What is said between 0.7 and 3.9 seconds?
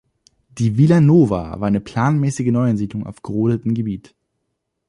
"vila nova" war eine planmäßige Neuansiedlung auf gerodeten